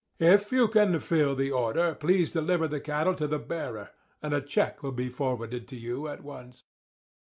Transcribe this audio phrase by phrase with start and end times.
[0.17, 4.41] If you can fill the order please deliver the cattle to the bearer; and a
[4.41, 6.63] check will be forwarded to you at once.